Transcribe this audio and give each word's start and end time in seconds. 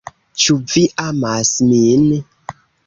"Ĉu 0.43 0.55
vi 0.71 0.83
amas 1.05 1.55
min?" 1.69 2.13